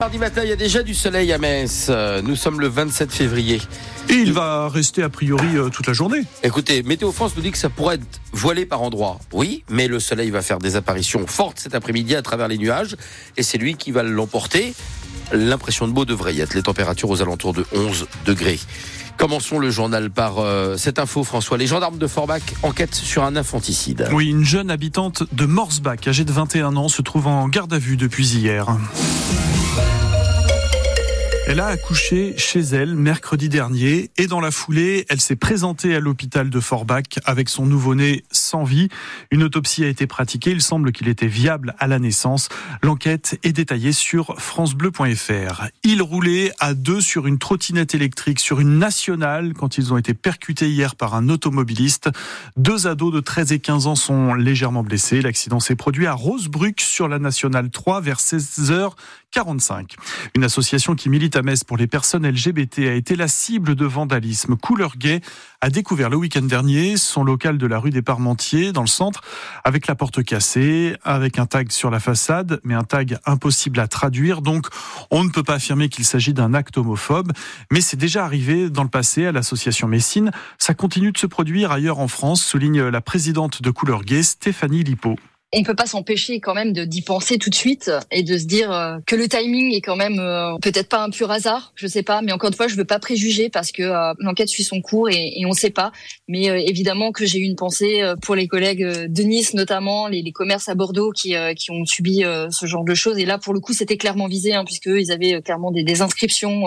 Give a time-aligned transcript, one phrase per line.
[0.00, 1.90] Mardi matin, il y a déjà du soleil à Metz.
[2.22, 3.60] Nous sommes le 27 février.
[4.08, 6.22] Et il va rester a priori euh, toute la journée.
[6.44, 9.18] Écoutez, Météo France nous dit que ça pourrait être voilé par endroits.
[9.32, 12.96] Oui, mais le soleil va faire des apparitions fortes cet après-midi à travers les nuages.
[13.36, 14.72] Et c'est lui qui va l'emporter.
[15.32, 16.54] L'impression de beau devrait y être.
[16.54, 18.58] Les températures aux alentours de 11 degrés.
[19.18, 21.58] Commençons le journal par euh, cette info, François.
[21.58, 24.08] Les gendarmes de Forbach enquêtent sur un infanticide.
[24.12, 27.78] Oui, une jeune habitante de Morsbach, âgée de 21 ans, se trouve en garde à
[27.78, 28.68] vue depuis hier.
[31.50, 35.98] Elle a accouché chez elle mercredi dernier et dans la foulée, elle s'est présentée à
[35.98, 38.90] l'hôpital de Forbach avec son nouveau-né sans vie.
[39.30, 40.50] Une autopsie a été pratiquée.
[40.50, 42.50] Il semble qu'il était viable à la naissance.
[42.82, 45.68] L'enquête est détaillée sur francebleu.fr.
[45.84, 50.12] Il roulait à deux sur une trottinette électrique sur une nationale quand ils ont été
[50.12, 52.10] percutés hier par un automobiliste.
[52.58, 55.22] Deux ados de 13 et 15 ans sont légèrement blessés.
[55.22, 59.92] L'accident s'est produit à Rosebruck sur la nationale 3 vers 16h45.
[60.34, 63.86] Une association qui milite à Metz pour les personnes LGBT a été la cible de
[63.86, 64.56] vandalisme.
[64.56, 65.20] Couleur Gay
[65.60, 69.22] a découvert le week-end dernier son local de la rue des Parmentiers dans le centre
[69.64, 73.86] avec la porte cassée, avec un tag sur la façade, mais un tag impossible à
[73.86, 74.42] traduire.
[74.42, 74.66] Donc,
[75.10, 77.32] on ne peut pas affirmer qu'il s'agit d'un acte homophobe,
[77.70, 80.32] mais c'est déjà arrivé dans le passé à l'association Messine.
[80.58, 84.82] Ça continue de se produire ailleurs en France, souligne la présidente de Couleur Gay, Stéphanie
[84.82, 85.16] Lipo
[85.52, 88.70] on peut pas s'empêcher quand même d'y penser tout de suite et de se dire
[88.70, 92.02] euh, que le timing est quand même euh, peut-être pas un pur hasard, je sais
[92.02, 94.82] pas, mais encore une fois, je veux pas préjuger parce que euh, l'enquête suit son
[94.82, 95.90] cours et, et on sait pas.
[96.26, 100.32] Mais évidemment que j'ai eu une pensée pour les collègues de Nice notamment, les, les
[100.32, 103.18] commerces à Bordeaux qui qui ont subi ce genre de choses.
[103.18, 106.02] Et là, pour le coup, c'était clairement visé hein, puisque ils avaient clairement des, des
[106.02, 106.64] inscriptions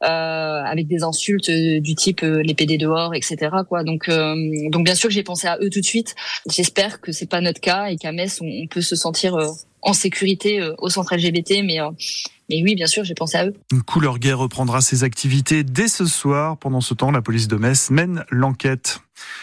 [0.00, 3.36] avec des insultes du type les PD dehors, etc.
[3.68, 3.84] Quoi.
[3.84, 6.14] Donc donc bien sûr que j'ai pensé à eux tout de suite.
[6.50, 9.48] J'espère que c'est pas notre cas et qu'à on, peut se sentir euh,
[9.82, 11.90] en sécurité euh, au centre LGBT, mais euh,
[12.50, 13.54] mais oui, bien sûr, j'ai pensé à eux.
[13.86, 16.58] Couleur guerre reprendra ses activités dès ce soir.
[16.58, 19.00] Pendant ce temps, la police de Metz mène l'enquête.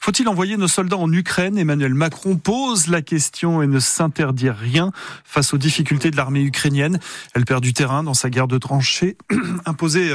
[0.00, 1.58] Faut-il envoyer nos soldats en Ukraine?
[1.58, 4.92] Emmanuel Macron pose la question et ne s'interdit rien
[5.24, 7.00] face aux difficultés de l'armée ukrainienne.
[7.34, 9.16] Elle perd du terrain dans sa guerre de tranchées
[9.66, 10.12] imposée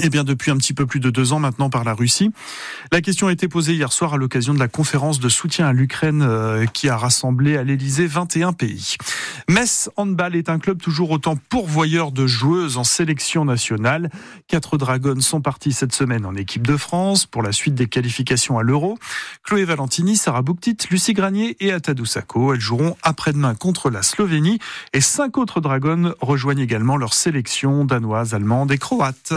[0.00, 2.30] eh bien, depuis un petit peu plus de deux ans maintenant par la Russie.
[2.92, 5.72] La question a été posée hier soir à l'occasion de la conférence de soutien à
[5.72, 8.96] l'Ukraine euh, qui a rassemblé à l'Elysée 21 pays.
[9.48, 14.10] Metz Handball est un club toujours autant pourvoyeur de joueuses en sélection nationale.
[14.48, 18.58] Quatre dragons sont partis cette semaine en équipe de France pour la suite des qualifications
[18.58, 18.98] à l'Euro.
[19.44, 22.54] Chloé Valentini, Sarah Bouktit, Lucie Granier et Atadou Sako.
[22.54, 24.58] Elles joueront après-demain contre la Slovénie
[24.92, 29.32] et cinq autres dragons rejoignent également leur sélection danoise, allemande et croate.